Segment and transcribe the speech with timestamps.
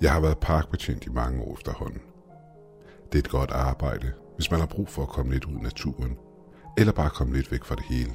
[0.00, 2.02] Jeg har været parkbetjent i mange år efterhånden.
[3.12, 5.62] Det er et godt arbejde, hvis man har brug for at komme lidt ud i
[5.62, 6.18] naturen,
[6.78, 8.12] eller bare komme lidt væk fra det hele.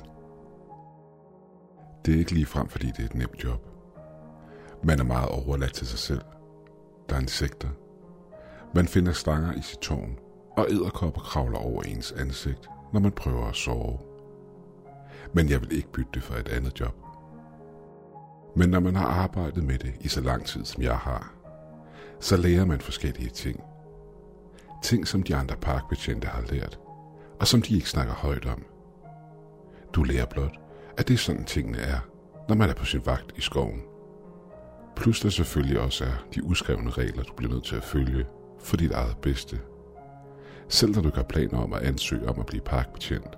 [2.05, 3.67] Det er ikke lige frem, fordi det er et nemt job.
[4.83, 6.21] Man er meget overladt til sig selv.
[7.09, 7.69] Der er insekter.
[8.75, 10.17] Man finder slanger i sit tårn,
[10.57, 13.99] og æderkopper kravler over ens ansigt, når man prøver at sove.
[15.33, 16.95] Men jeg vil ikke bytte det for et andet job.
[18.55, 21.32] Men når man har arbejdet med det i så lang tid, som jeg har,
[22.23, 23.63] så lærer man forskellige ting.
[24.83, 26.79] Ting, som de andre parkbetjente har lært,
[27.39, 28.65] og som de ikke snakker højt om.
[29.93, 30.59] Du lærer blot,
[30.97, 31.99] at det er sådan tingene er,
[32.49, 33.81] når man er på sin vagt i skoven.
[34.95, 38.25] Plus der selvfølgelig også er de uskrevne regler, du bliver nødt til at følge
[38.59, 39.59] for dit eget bedste.
[40.67, 43.35] Selv når du gør har planer om at ansøge om at blive parkbetjent,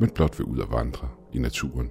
[0.00, 1.90] men blot vil ud og vandre i naturen.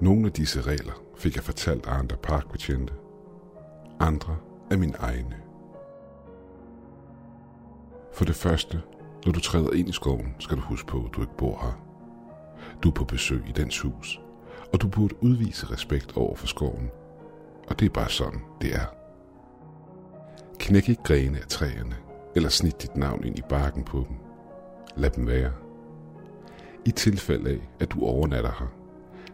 [0.00, 2.94] Nogle af disse regler fik jeg fortalt af andre parkbetjente.
[4.00, 4.36] Andre
[4.70, 5.36] er mine egne.
[8.12, 8.82] For det første,
[9.26, 11.80] når du træder ind i skoven, skal du huske på, at du ikke bor her.
[12.82, 14.20] Du er på besøg i dens hus,
[14.72, 16.90] og du burde udvise respekt over for skoven.
[17.68, 18.86] Og det er bare sådan, det er.
[20.58, 21.96] Knæk ikke grene af træerne,
[22.36, 24.16] eller snit dit navn ind i barken på dem.
[24.96, 25.52] Lad dem være.
[26.84, 28.66] I tilfælde af, at du overnatter her,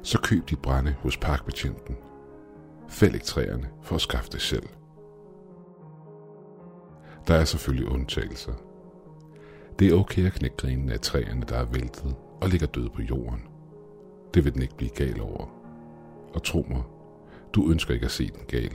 [0.02, 1.96] så køb dit brænde hos parkbetjenten.
[2.88, 4.68] Fæld ikke træerne for at skaffe det selv.
[7.28, 8.52] Der er selvfølgelig undtagelser.
[9.78, 13.02] Det er okay at knække grenene af træerne, der er væltet og ligger døde på
[13.02, 13.42] jorden.
[14.34, 15.46] Det vil den ikke blive gal over.
[16.34, 16.82] Og tro mig,
[17.54, 18.72] du ønsker ikke at se den gal.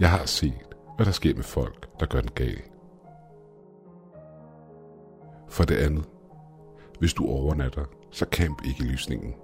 [0.00, 2.62] Jeg har set, hvad der sker med folk, der gør den gal.
[5.48, 6.04] For det andet,
[6.98, 9.34] hvis du overnatter, så camp ikke i lysningen.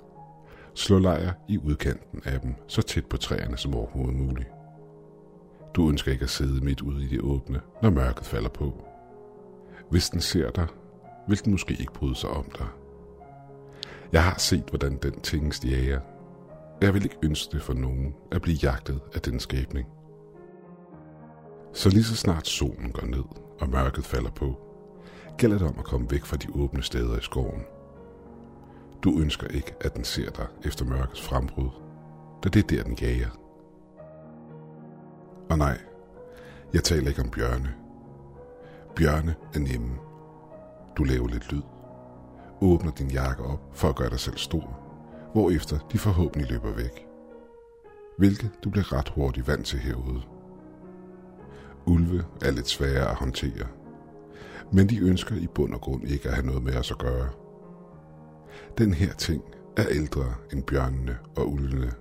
[0.79, 4.49] Slå lejr i udkanten af dem, så tæt på træerne som overhovedet muligt.
[5.75, 8.84] Du ønsker ikke at sidde midt ude i det åbne, når mørket falder på.
[9.91, 10.67] Hvis den ser dig,
[11.28, 12.67] vil den måske ikke bryde sig om dig.
[14.12, 16.00] Jeg har set, hvordan den tingest jager.
[16.81, 19.88] Jeg vil ikke ønske det for nogen at blive jagtet af den skæbning.
[21.72, 23.25] Så lige så snart solen går ned
[23.61, 24.59] og mørket falder på,
[25.38, 27.62] gælder det om at komme væk fra de åbne steder i skoven.
[29.04, 31.70] Du ønsker ikke, at den ser dig efter mørkets frembrud,
[32.44, 33.31] da det er der, den jager.
[35.50, 35.78] Og nej,
[36.75, 37.75] jeg taler ikke om bjørne.
[38.97, 39.97] Bjørne er nemme.
[40.97, 41.62] Du laver lidt lyd.
[42.60, 44.81] Åbner din jakke op for at gøre dig selv stor,
[45.32, 47.06] hvorefter de forhåbentlig løber væk.
[48.19, 50.22] Hvilket du bliver ret hurtigt vant til herude.
[51.87, 53.66] Ulve er lidt sværere at håndtere,
[54.72, 57.28] men de ønsker i bund og grund ikke at have noget med os at gøre.
[58.78, 59.42] Den her ting
[59.76, 61.92] er ældre end bjørnene og ulvene.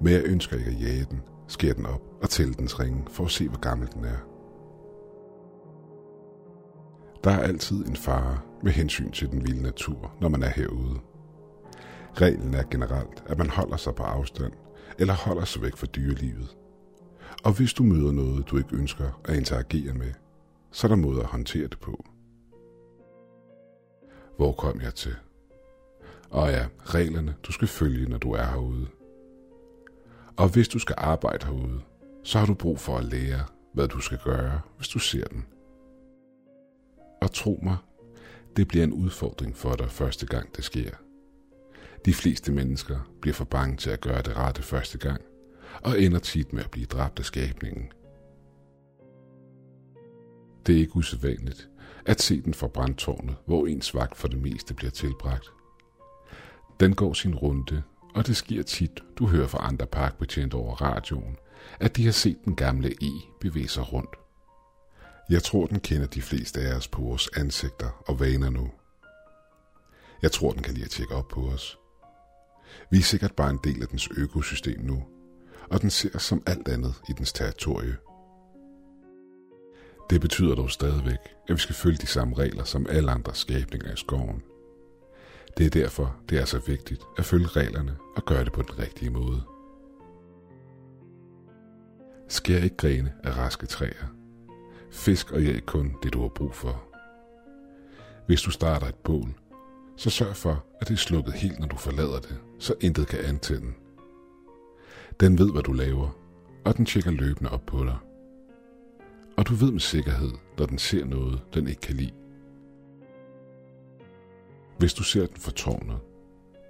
[0.00, 3.24] Men jeg ønsker ikke at jage den, skære den op og tælle dens ringe for
[3.24, 4.18] at se, hvor gammel den er.
[7.24, 11.00] Der er altid en fare med hensyn til den vilde natur, når man er herude.
[12.14, 14.52] Reglen er generelt, at man holder sig på afstand,
[14.98, 16.56] eller holder sig væk fra dyrelivet.
[17.44, 20.12] Og hvis du møder noget, du ikke ønsker at interagere med,
[20.70, 22.04] så er der måder at håndtere det på.
[24.36, 25.16] Hvor kom jeg til?
[26.30, 28.86] Og ja, reglerne, du skal følge, når du er herude.
[30.36, 31.80] Og hvis du skal arbejde herude,
[32.24, 33.44] så har du brug for at lære,
[33.74, 35.46] hvad du skal gøre, hvis du ser den.
[37.22, 37.76] Og tro mig,
[38.56, 40.90] det bliver en udfordring for dig første gang det sker.
[42.04, 45.20] De fleste mennesker bliver for bange til at gøre det rette første gang,
[45.82, 47.92] og ender tit med at blive dræbt af skabningen.
[50.66, 51.68] Det er ikke usædvanligt
[52.06, 55.52] at se den fra brandtårnet, hvor ens vagt for det meste bliver tilbragt.
[56.80, 57.82] Den går sin runde,
[58.14, 61.36] og det sker tit, du hører fra andre parkbetjente over radioen,
[61.80, 64.16] at de har set den gamle E bevæge sig rundt.
[65.30, 68.70] Jeg tror, den kender de fleste af os på vores ansigter og vaner nu.
[70.22, 71.78] Jeg tror, den kan lide at tjekke op på os.
[72.90, 75.02] Vi er sikkert bare en del af dens økosystem nu,
[75.70, 77.96] og den ser som alt andet i dens territorie.
[80.10, 81.18] Det betyder dog stadigvæk,
[81.48, 84.42] at vi skal følge de samme regler som alle andre skabninger i skoven.
[85.58, 88.78] Det er derfor, det er så vigtigt at følge reglerne og gøre det på den
[88.78, 89.42] rigtige måde.
[92.28, 94.14] Skær ikke grene af raske træer.
[94.90, 96.84] Fisk og jæg kun det, du har brug for.
[98.26, 99.34] Hvis du starter et bål,
[99.96, 103.20] så sørg for, at det er slukket helt, når du forlader det, så intet kan
[103.20, 103.72] antænde.
[105.20, 106.18] Den ved, hvad du laver,
[106.64, 107.96] og den tjekker løbende op på dig.
[109.36, 112.12] Og du ved med sikkerhed, når den ser noget, den ikke kan lide.
[114.78, 116.00] Hvis du ser den fortårnet,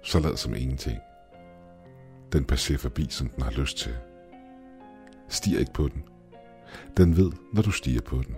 [0.03, 0.99] så lad som ingenting.
[2.33, 3.97] Den passerer forbi, som den har lyst til.
[5.27, 6.03] Stir ikke på den.
[6.97, 8.35] Den ved, når du stiger på den.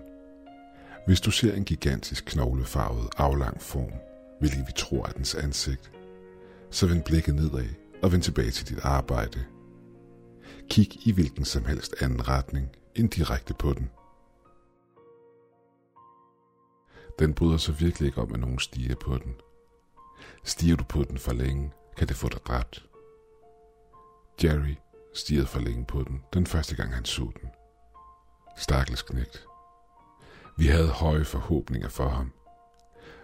[1.06, 3.92] Hvis du ser en gigantisk knoglefarvet aflang form,
[4.40, 5.92] hvilket vi tror er dens ansigt,
[6.70, 7.68] så vend blikket nedad
[8.04, 9.46] og vend tilbage til dit arbejde.
[10.70, 13.90] Kig i hvilken som helst anden retning end direkte på den.
[17.20, 19.36] Den bryder sig virkelig ikke om, at nogen stiger på den.
[20.44, 22.86] Stiger du på den for længe, kan det få dig dræbt.
[24.44, 24.76] Jerry
[25.14, 27.50] stirrede for længe på den, den første gang han så den.
[28.58, 29.46] Stakkels knægt.
[30.58, 32.34] Vi havde høje forhåbninger for ham.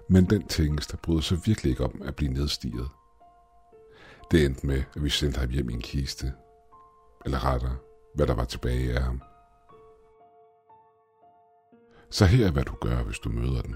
[0.10, 2.90] Men den tingeste bryder sig virkelig ikke om at blive nedstiget.
[4.32, 6.34] Det endte med, at vi sendte ham hjem i en kiste.
[7.26, 7.78] Eller rettere,
[8.16, 9.22] hvad der var tilbage af ham.
[12.10, 13.76] Så her er, hvad du gør, hvis du møder den.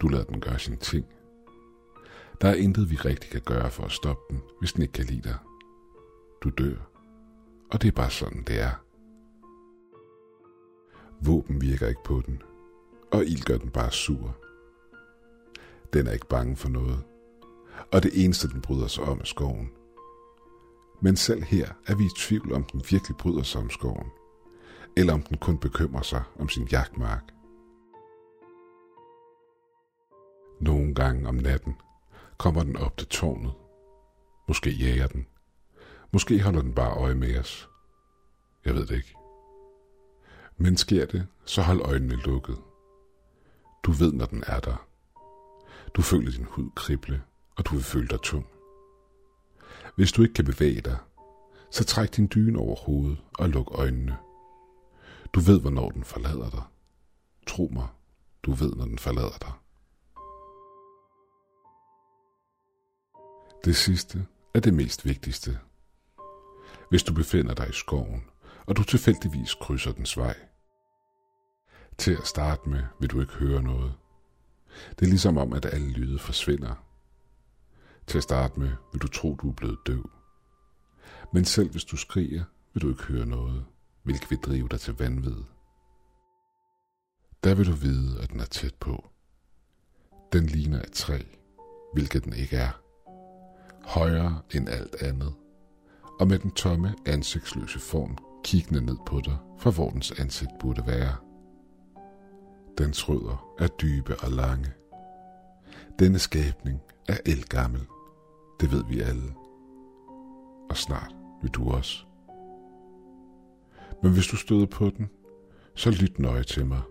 [0.00, 1.06] Du lader den gøre sin ting.
[2.42, 5.04] Der er intet, vi rigtig kan gøre for at stoppe den, hvis den ikke kan
[5.04, 5.36] lide dig.
[6.44, 6.76] Du dør.
[7.70, 8.84] Og det er bare sådan, det er.
[11.24, 12.42] Våben virker ikke på den,
[13.12, 14.36] og ild gør den bare sur.
[15.92, 17.04] Den er ikke bange for noget,
[17.92, 19.70] og det eneste, den bryder sig om, er skoven.
[21.02, 24.06] Men selv her er vi i tvivl, om den virkelig bryder sig om skoven,
[24.96, 27.32] eller om den kun bekymrer sig om sin jagtmark.
[30.60, 31.74] Nogle gange om natten
[32.42, 33.52] kommer den op til tårnet.
[34.48, 35.26] Måske jager den.
[36.12, 37.68] Måske holder den bare øje med os.
[38.64, 39.16] Jeg ved det ikke.
[40.56, 42.58] Men sker det, så hold øjnene lukket.
[43.82, 44.86] Du ved, når den er der.
[45.94, 47.22] Du føler din hud krible,
[47.56, 48.46] og du vil føle dig tung.
[49.96, 50.98] Hvis du ikke kan bevæge dig,
[51.70, 54.16] så træk din dyne over hovedet og luk øjnene.
[55.32, 56.62] Du ved, hvornår den forlader dig.
[57.46, 57.88] Tro mig,
[58.42, 59.52] du ved, når den forlader dig.
[63.64, 65.58] Det sidste er det mest vigtigste.
[66.90, 68.24] Hvis du befinder dig i skoven,
[68.66, 70.36] og du tilfældigvis krydser dens vej.
[71.98, 73.94] Til at starte med vil du ikke høre noget.
[74.90, 76.74] Det er ligesom om, at alle lyde forsvinder.
[78.06, 80.10] Til at starte med vil du tro, du er blevet døv.
[81.32, 82.44] Men selv hvis du skriger,
[82.74, 83.64] vil du ikke høre noget,
[84.02, 85.42] hvilket vil drive dig til vanvid.
[87.44, 89.10] Der vil du vide, at den er tæt på.
[90.32, 91.22] Den ligner et træ,
[91.92, 92.82] hvilket den ikke er
[93.84, 95.34] højere end alt andet,
[96.20, 100.86] og med den tomme, ansigtsløse form kiggende ned på dig, fra hvor dens ansigt burde
[100.86, 101.16] være.
[102.78, 104.72] Dens rødder er dybe og lange.
[105.98, 107.86] Denne skabning er elgammel.
[108.60, 109.34] Det ved vi alle.
[110.70, 112.04] Og snart vil du også.
[114.02, 115.10] Men hvis du støder på den,
[115.74, 116.82] så lyt nøje til mig.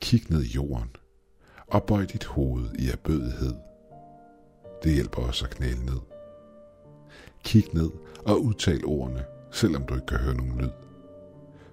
[0.00, 0.90] Kig ned i jorden
[1.66, 3.54] og bøj dit hoved i erbødighed
[4.82, 6.00] det hjælper også at knæle ned.
[7.44, 7.90] Kig ned
[8.24, 10.70] og udtal ordene, selvom du ikke kan høre nogen lyd.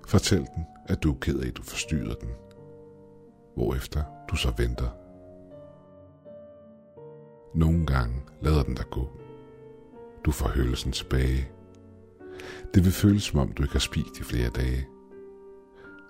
[0.08, 2.30] Fortæl den, at du er ked af, at du forstyrrer den.
[3.56, 4.90] Hvorefter du så venter.
[7.56, 9.10] Nogle gange lader den dig gå.
[10.26, 11.50] Du får hølelsen tilbage.
[12.74, 14.88] Det vil føles som om, du ikke har spist i flere dage.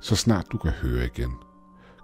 [0.01, 1.31] Så snart du kan høre igen,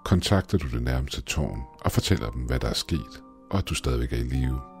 [0.04, 3.74] kontakter du det nærmeste tårn og fortæller dem, hvad der er sket, og at du
[3.74, 4.71] stadigvæk er i live.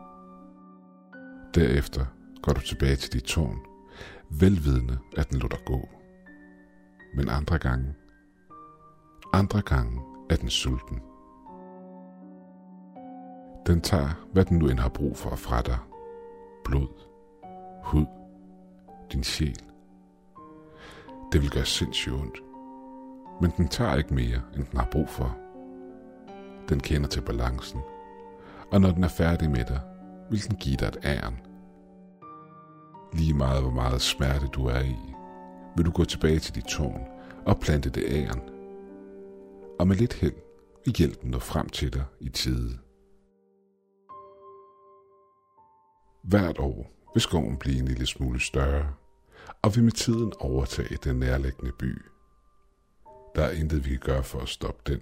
[1.54, 2.06] Derefter
[2.42, 3.58] går du tilbage til dit tårn,
[4.30, 5.88] velvidende at den lå dig gå.
[7.14, 7.94] Men andre gange,
[9.32, 11.00] andre gange er den sulten.
[13.66, 15.78] Den tager, hvad den nu end har brug for fra dig.
[16.64, 16.88] Blod,
[17.84, 18.06] hud,
[19.12, 19.62] din sjæl.
[21.32, 22.42] Det vil gøre sindssygt ondt.
[23.40, 25.36] Men den tager ikke mere, end den har brug for.
[26.68, 27.80] Den kender til balancen.
[28.70, 29.80] Og når den er færdig med dig,
[30.32, 31.36] vil den give dig et æren.
[33.12, 34.96] Lige meget hvor meget smerte du er i,
[35.76, 37.00] vil du gå tilbage til dit tårn
[37.46, 38.40] og plante det æren.
[39.78, 40.34] Og med lidt held
[40.84, 42.78] vil hjælpen nå frem til dig i tide.
[46.22, 48.94] Hvert år vil skoven blive en lille smule større,
[49.62, 52.02] og vil med tiden overtage den nærliggende by.
[53.34, 55.00] Der er intet, vi kan gøre for at stoppe den,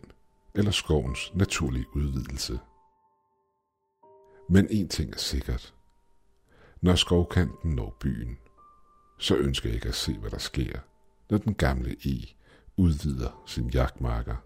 [0.55, 2.59] eller skovens naturlige udvidelse.
[4.53, 5.75] Men en ting er sikkert.
[6.81, 8.39] Når skovkanten når byen,
[9.19, 10.79] så ønsker jeg ikke at se, hvad der sker,
[11.31, 12.27] når den gamle E
[12.77, 14.37] udvider sin jagtmarker